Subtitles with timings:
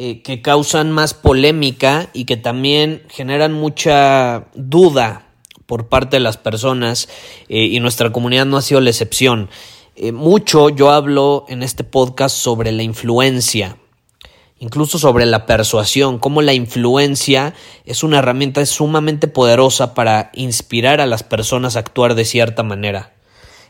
[0.00, 5.26] eh, que causan más polémica y que también generan mucha duda
[5.66, 7.08] por parte de las personas
[7.48, 9.50] eh, y nuestra comunidad no ha sido la excepción.
[9.96, 13.76] Eh, mucho yo hablo en este podcast sobre la influencia,
[14.60, 21.06] incluso sobre la persuasión, cómo la influencia es una herramienta sumamente poderosa para inspirar a
[21.06, 23.16] las personas a actuar de cierta manera.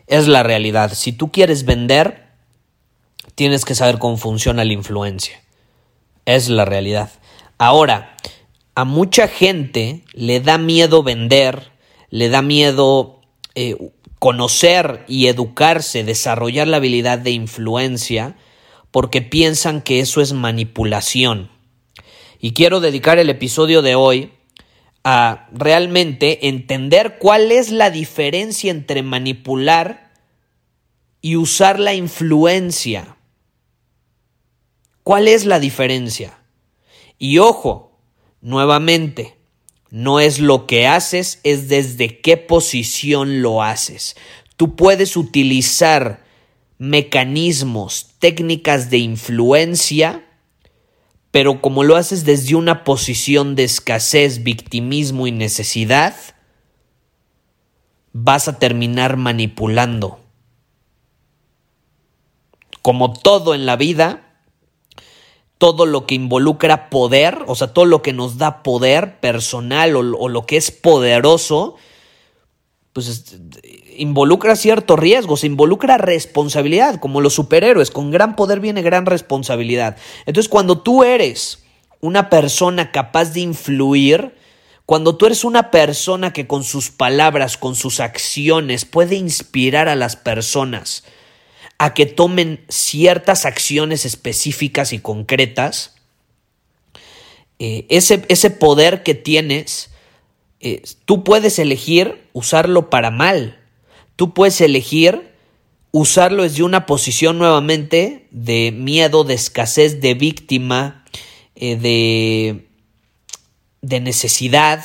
[0.06, 0.92] Es la realidad.
[0.92, 2.26] Si tú quieres vender,
[3.34, 5.47] tienes que saber cómo funciona la influencia.
[6.28, 7.10] Es la realidad.
[7.56, 8.14] Ahora,
[8.74, 11.72] a mucha gente le da miedo vender,
[12.10, 13.22] le da miedo
[13.54, 13.76] eh,
[14.18, 18.36] conocer y educarse, desarrollar la habilidad de influencia,
[18.90, 21.50] porque piensan que eso es manipulación.
[22.38, 24.32] Y quiero dedicar el episodio de hoy
[25.04, 30.12] a realmente entender cuál es la diferencia entre manipular
[31.22, 33.16] y usar la influencia.
[35.08, 36.38] ¿Cuál es la diferencia?
[37.18, 37.98] Y ojo,
[38.42, 39.38] nuevamente,
[39.88, 44.16] no es lo que haces, es desde qué posición lo haces.
[44.58, 46.26] Tú puedes utilizar
[46.76, 50.28] mecanismos, técnicas de influencia,
[51.30, 56.16] pero como lo haces desde una posición de escasez, victimismo y necesidad,
[58.12, 60.20] vas a terminar manipulando.
[62.82, 64.26] Como todo en la vida,
[65.58, 70.28] todo lo que involucra poder, o sea, todo lo que nos da poder personal o,
[70.28, 71.74] lo que es poderoso,
[72.92, 73.36] pues
[73.96, 79.96] involucra cierto riesgo, se involucra responsabilidad, como los superhéroes, con gran poder viene gran responsabilidad.
[80.26, 81.64] Entonces, cuando tú eres
[82.00, 84.36] una persona capaz de influir,
[84.86, 89.96] cuando tú eres una persona que con sus palabras, con sus acciones puede inspirar a
[89.96, 91.02] las personas,
[91.78, 95.94] a que tomen ciertas acciones específicas y concretas,
[97.60, 99.90] eh, ese, ese, poder que tienes,
[100.60, 103.58] eh, tú puedes elegir usarlo para mal.
[104.16, 105.32] Tú puedes elegir
[105.92, 111.04] usarlo desde una posición nuevamente de miedo, de escasez, de víctima,
[111.54, 112.68] eh, de,
[113.82, 114.84] de necesidad,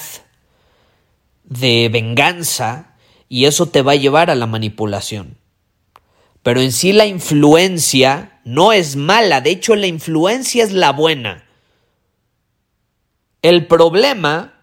[1.43, 2.95] de venganza,
[3.29, 5.37] y eso te va a llevar a la manipulación.
[6.43, 11.45] Pero en sí la influencia no es mala, de hecho la influencia es la buena.
[13.41, 14.53] El problema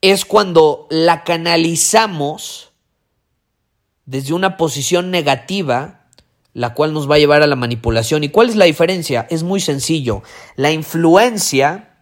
[0.00, 2.72] es cuando la canalizamos
[4.06, 6.06] desde una posición negativa,
[6.52, 8.24] la cual nos va a llevar a la manipulación.
[8.24, 9.26] ¿Y cuál es la diferencia?
[9.30, 10.22] Es muy sencillo.
[10.56, 11.94] La influencia,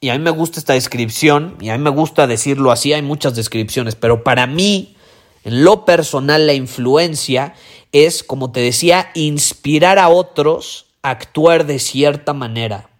[0.00, 3.02] y a mí me gusta esta descripción, y a mí me gusta decirlo así, hay
[3.02, 4.96] muchas descripciones, pero para mí,
[5.44, 7.54] en lo personal, la influencia
[7.94, 12.90] es, como te decía, inspirar a otros a actuar de cierta manera.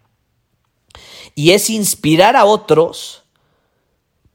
[1.34, 3.24] Y es inspirar a otros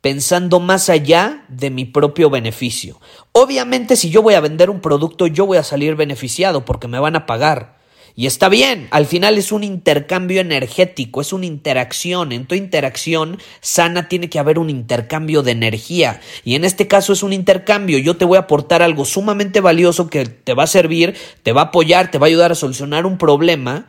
[0.02, 3.00] pensando más allá de mi propio beneficio.
[3.32, 7.00] Obviamente si yo voy a vender un producto, yo voy a salir beneficiado porque me
[7.00, 7.79] van a pagar.
[8.16, 12.32] Y está bien, al final es un intercambio energético, es una interacción.
[12.32, 16.20] En tu interacción sana tiene que haber un intercambio de energía.
[16.44, 17.98] Y en este caso es un intercambio.
[17.98, 21.62] Yo te voy a aportar algo sumamente valioso que te va a servir, te va
[21.62, 23.88] a apoyar, te va a ayudar a solucionar un problema.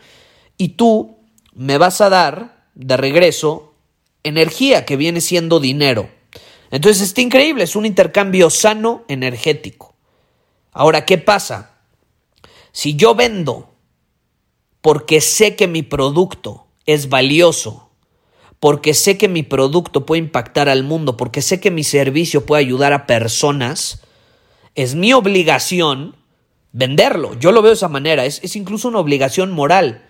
[0.56, 1.18] Y tú
[1.54, 3.74] me vas a dar de regreso
[4.22, 6.08] energía que viene siendo dinero.
[6.70, 9.96] Entonces está increíble, es un intercambio sano energético.
[10.72, 11.78] Ahora, ¿qué pasa?
[12.72, 13.74] Si yo vendo
[14.80, 17.90] porque sé que mi producto es valioso,
[18.58, 22.60] porque sé que mi producto puede impactar al mundo, porque sé que mi servicio puede
[22.60, 24.02] ayudar a personas,
[24.74, 26.16] es mi obligación
[26.72, 27.38] venderlo.
[27.38, 30.06] Yo lo veo de esa manera, es, incluso una obligación moral.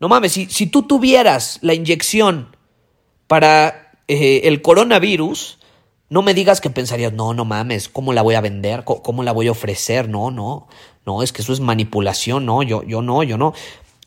[0.00, 2.56] No mames, si, si tú tuvieras la inyección
[3.26, 5.58] para eh, el coronavirus,
[6.08, 8.84] no me digas que pensarías, no, no mames, ¿cómo la voy a vender?
[8.84, 10.08] ¿Cómo, la voy a ofrecer?
[10.08, 10.68] No, no,
[11.06, 13.54] no, es que eso es manipulación, no, yo, yo no, yo no.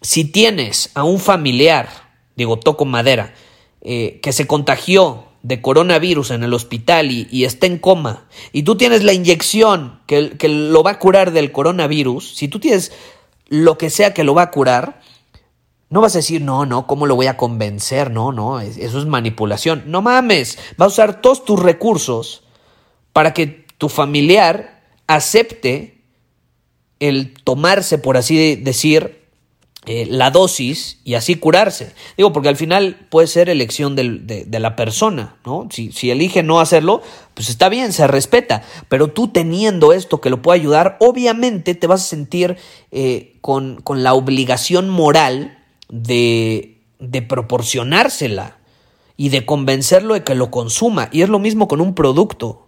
[0.02, 1.90] Si tienes a un familiar,
[2.36, 3.34] digo, toco madera,
[3.82, 8.76] eh, que se contagió de coronavirus en el hospital y, está en coma, y tú
[8.76, 12.92] tienes la inyección que, que lo va a curar del coronavirus, si tú tienes
[13.48, 15.02] lo que sea que lo va a curar,
[15.90, 18.12] no vas a decir, no, no, ¿cómo lo voy a convencer?
[18.12, 19.84] No, no, eso es manipulación.
[19.88, 22.44] No mames, va a usar todos tus recursos
[23.14, 26.02] para que tu familiar acepte
[27.00, 29.17] el tomarse, por así decir,
[29.90, 31.94] eh, la dosis y así curarse.
[32.18, 35.70] Digo, porque al final puede ser elección de, la persona, ¿no?
[35.72, 37.02] Si, si, elige no hacerlo,
[37.34, 38.64] pues está bien, se respeta.
[38.90, 42.58] Pero tú teniendo esto que lo puede ayudar, obviamente te vas a sentir
[42.92, 45.58] eh, con, con la obligación moral
[45.88, 48.58] de, de proporcionársela
[49.16, 51.08] y de convencerlo de que lo consuma.
[51.14, 52.67] Y es lo mismo con un producto.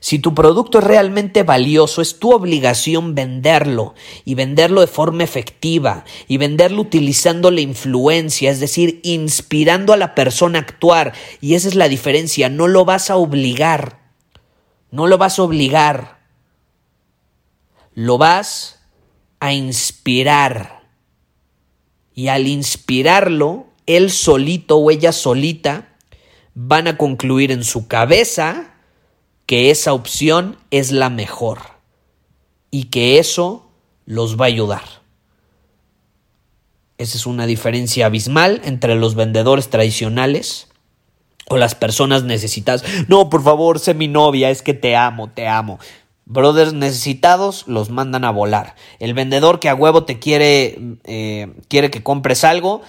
[0.00, 3.94] Si tu producto es realmente valioso, es tu obligación venderlo
[4.24, 10.14] y venderlo de forma efectiva y venderlo utilizando la influencia, es decir, inspirando a la
[10.14, 11.12] persona a actuar.
[11.40, 14.00] Y esa es la diferencia, no lo vas a obligar,
[14.90, 16.18] no lo vas a obligar,
[17.94, 18.80] lo vas
[19.40, 20.76] a inspirar
[22.16, 25.94] y al inspirarlo, él solito o ella solita
[26.54, 28.75] van a concluir en su cabeza
[29.46, 31.60] que esa opción es la mejor
[32.70, 33.70] y que eso
[34.04, 34.82] los va a ayudar.
[36.98, 40.68] Esa es una diferencia abismal entre los vendedores tradicionales
[41.48, 42.84] o las personas necesitadas.
[43.08, 45.78] No, por favor, sé mi novia, es que te amo, te amo.
[46.24, 48.74] Brothers necesitados los mandan a volar.
[48.98, 52.82] El vendedor que a huevo te quiere, eh, quiere que compres algo.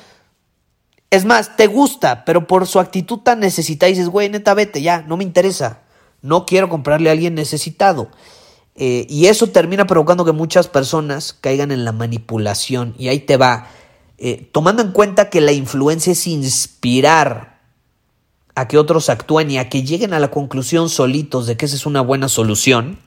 [1.11, 5.01] Es más, te gusta, pero por su actitud tan necesitada dices, güey, neta, vete, ya,
[5.01, 5.83] no me interesa.
[6.21, 8.09] No quiero comprarle a alguien necesitado.
[8.75, 12.95] Eh, y eso termina provocando que muchas personas caigan en la manipulación.
[12.97, 13.67] Y ahí te va.
[14.17, 17.61] Eh, tomando en cuenta que la influencia es inspirar
[18.55, 21.75] a que otros actúen y a que lleguen a la conclusión solitos de que esa
[21.75, 22.99] es una buena solución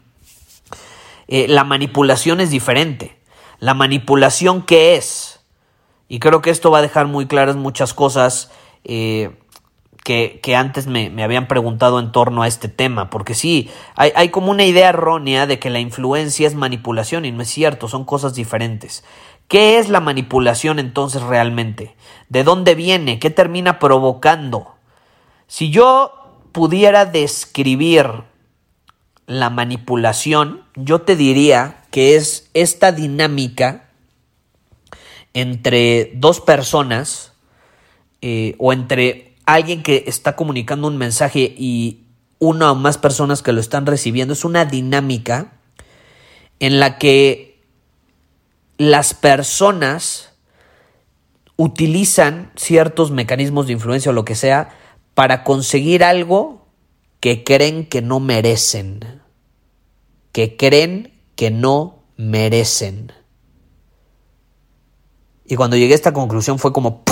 [1.30, 3.16] eh, la manipulación es diferente.
[3.60, 5.38] La manipulación, ¿qué es?
[6.08, 8.50] Y creo que esto va a dejar muy claras muchas cosas
[10.42, 13.10] que, antes me, habían preguntado en torno a este tema.
[13.10, 17.32] Porque sí, hay, hay como una idea errónea de que la influencia es manipulación y
[17.32, 19.04] no es cierto, son cosas diferentes.
[19.46, 21.96] ¿Qué es la manipulación entonces realmente?
[22.28, 23.18] ¿De dónde viene?
[23.18, 24.74] ¿Qué termina provocando?
[25.46, 26.12] Si yo
[26.52, 28.06] pudiera describir
[29.26, 33.90] la manipulación, yo te diría que es esta dinámica
[35.34, 37.32] entre dos personas
[38.22, 42.04] eh, o entre alguien que está comunicando un mensaje y
[42.38, 44.34] una o más personas que lo están recibiendo.
[44.34, 45.52] Es una dinámica
[46.58, 47.62] en la que
[48.78, 50.32] las personas
[51.56, 54.70] utilizan ciertos mecanismos de influencia o lo que sea
[55.14, 56.66] para conseguir algo
[57.20, 59.20] que creen que no merecen
[60.32, 63.12] que creen que no merecen.
[65.44, 67.02] Y cuando llegué a esta conclusión fue como...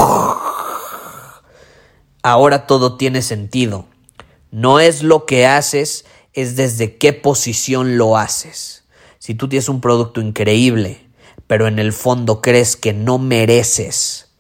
[2.22, 3.87] Ahora todo tiene sentido.
[4.51, 8.84] No es lo que haces, es desde qué posición lo haces.
[9.19, 11.06] Si tú tienes un producto increíble,
[11.46, 14.31] pero en el fondo crees que no mereces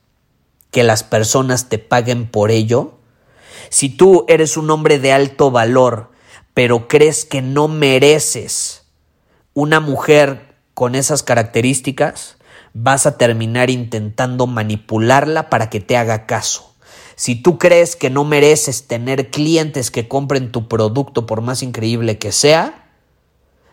[0.70, 2.98] que las personas te paguen por ello,
[3.70, 6.10] si tú eres un hombre de alto valor,
[6.54, 8.86] pero crees que no mereces
[9.54, 12.36] una mujer con esas características,
[12.72, 16.67] vas a terminar intentando manipularla para que te haga caso.
[17.18, 22.16] Si tú crees que no mereces tener clientes que compren tu producto por más increíble
[22.16, 22.92] que sea,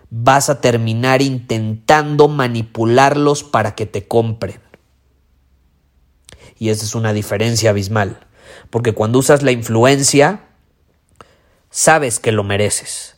[0.09, 4.59] vas a terminar intentando manipularlos para que te compren.
[6.57, 8.25] Y esa es una diferencia abismal,
[8.71, 10.47] porque cuando usas la influencia,
[11.69, 13.17] sabes que lo mereces.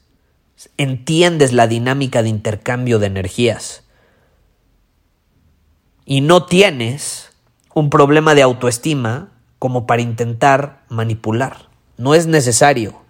[0.75, 3.86] Entiendes la dinámica de intercambio de energías.
[6.03, 7.29] Y no tienes
[7.74, 11.70] un problema de autoestima como para intentar manipular.
[11.98, 13.02] No es necesario.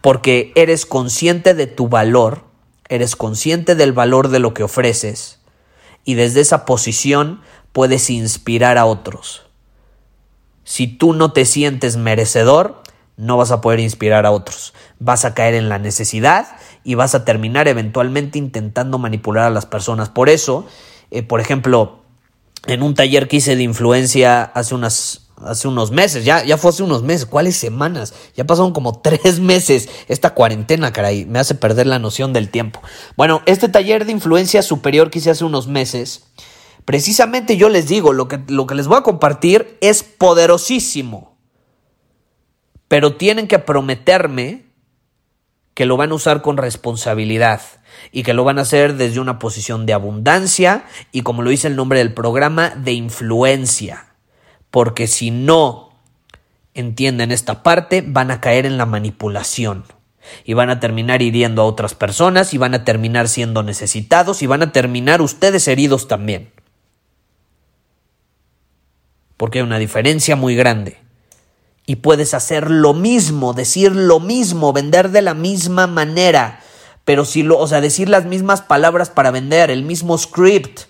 [0.00, 2.44] Porque eres consciente de tu valor,
[2.88, 5.40] eres consciente del valor de lo que ofreces
[6.04, 7.40] y desde esa posición
[7.72, 9.42] puedes inspirar a otros.
[10.64, 12.82] Si tú no te sientes merecedor,
[13.16, 14.72] no vas a poder inspirar a otros.
[14.98, 19.66] Vas a caer en la necesidad y vas a terminar eventualmente intentando manipular a las
[19.66, 20.08] personas.
[20.08, 20.66] Por eso,
[21.10, 22.02] eh, por ejemplo,
[22.66, 24.74] en un taller que hice de influencia hace
[25.44, 28.14] hace unos meses, ya, ya fue hace unos meses, ¿cuáles semanas?
[28.34, 32.80] Ya pasaron como tres meses esta cuarentena, caray, me hace perder la noción del tiempo.
[33.16, 36.24] Bueno, este taller de influencia superior que hice hace unos meses,
[36.84, 41.36] precisamente yo les digo, lo que, lo que les voy a compartir es poderosísimo,
[42.88, 44.65] pero tienen que prometerme
[45.76, 47.60] que lo van a usar con responsabilidad
[48.10, 51.68] y que lo van a hacer desde una posición de abundancia y como lo dice
[51.68, 54.06] el nombre del programa, de influencia.
[54.70, 55.90] Porque si no
[56.72, 59.84] entienden esta parte, van a caer en la manipulación
[60.46, 64.46] y van a terminar hiriendo a otras personas y van a terminar siendo necesitados y
[64.46, 66.52] van a terminar ustedes heridos también.
[69.36, 71.05] Porque hay una diferencia muy grande
[71.86, 76.60] y puedes hacer lo mismo, decir lo mismo, vender de la misma manera,
[77.04, 80.80] pero si lo, o sea, decir las mismas palabras para vender, el mismo script,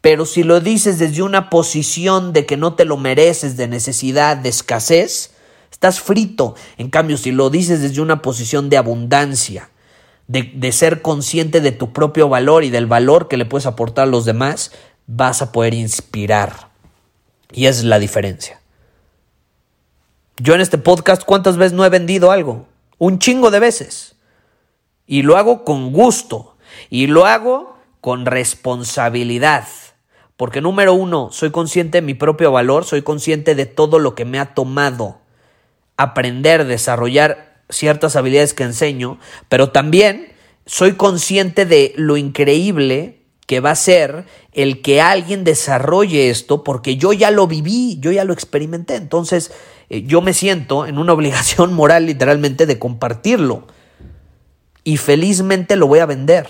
[0.00, 4.36] pero si lo dices desde una posición de que no te lo mereces, de necesidad,
[4.36, 5.32] de escasez,
[5.70, 6.54] estás frito.
[6.78, 9.68] En cambio, si lo dices desde una posición de abundancia,
[10.28, 14.10] de, ser consciente de tu propio valor y del valor que le puedes aportar a
[14.10, 14.72] los demás,
[15.06, 16.68] vas a poder inspirar.
[17.52, 18.60] Y esa es la diferencia.
[20.38, 22.66] Yo en este podcast, ¿cuántas veces no he vendido algo?
[22.98, 24.16] Un chingo de veces.
[25.06, 26.56] Y lo hago con gusto.
[26.90, 29.66] Y lo hago con responsabilidad.
[30.36, 34.26] Porque número uno, soy consciente de mi propio valor, soy consciente de todo lo que
[34.26, 35.20] me ha tomado
[35.96, 40.32] aprender, desarrollar ciertas habilidades que enseño, pero también
[40.66, 46.96] soy consciente de lo increíble que va a ser el que alguien desarrolle esto, porque
[46.96, 48.96] yo ya lo viví, yo ya lo experimenté.
[48.96, 49.52] Entonces,
[49.88, 53.66] eh, yo me siento en una obligación moral literalmente de compartirlo.
[54.82, 56.48] Y felizmente lo voy a vender.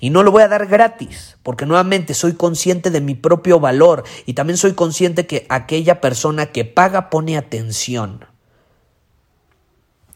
[0.00, 4.02] Y no lo voy a dar gratis, porque nuevamente soy consciente de mi propio valor
[4.24, 8.24] y también soy consciente que aquella persona que paga pone atención.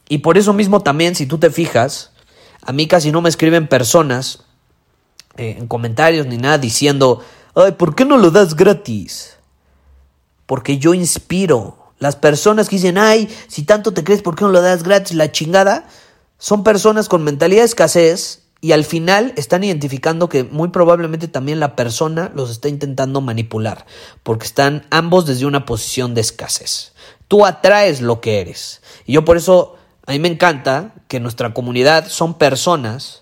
[0.09, 2.11] Y por eso mismo también, si tú te fijas,
[2.61, 4.43] a mí casi no me escriben personas
[5.37, 7.23] eh, en comentarios ni nada diciendo,
[7.55, 9.37] ay, ¿por qué no lo das gratis?
[10.45, 14.49] Porque yo inspiro, las personas que dicen, ay, si tanto te crees, ¿por qué no
[14.49, 15.15] lo das gratis?
[15.15, 15.87] La chingada.
[16.37, 21.59] Son personas con mentalidad de escasez y al final están identificando que muy probablemente también
[21.59, 23.85] la persona los está intentando manipular,
[24.23, 26.93] porque están ambos desde una posición de escasez.
[27.27, 28.81] Tú atraes lo que eres.
[29.05, 33.20] Y yo por eso, a mí me encanta que nuestra comunidad son personas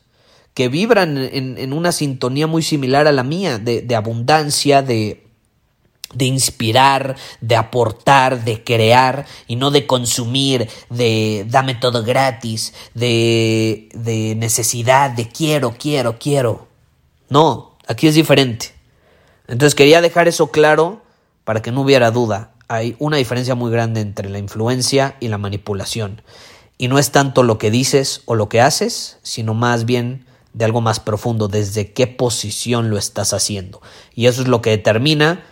[0.60, 5.26] que vibran en, una sintonía muy similar a la mía, de, abundancia, de,
[6.14, 13.88] de inspirar, de aportar, de crear y no de consumir, de dame todo gratis, de,
[13.94, 16.68] de necesidad, de quiero, quiero, quiero.
[17.30, 18.74] No, aquí es diferente.
[19.48, 21.02] Entonces quería dejar eso claro
[21.46, 22.52] para que no hubiera duda.
[22.68, 26.22] Hay una diferencia muy grande entre la influencia y la manipulación.
[26.78, 30.66] Y no es tanto lo que dices o lo que haces, sino más bien de
[30.66, 33.82] algo más profundo, desde qué posición lo estás haciendo.
[34.14, 35.46] Y eso es lo que determina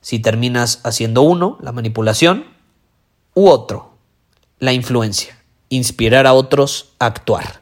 [0.00, 2.44] si terminas haciendo uno, la manipulación,
[3.34, 3.96] u otro,
[4.58, 7.61] la influencia, inspirar a otros a actuar.